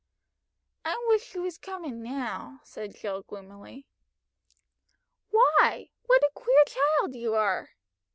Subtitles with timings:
[0.83, 3.85] "I wish she was coming now," said Jill gloomily.
[5.29, 5.91] "Why?
[6.07, 7.69] What a queer child you are."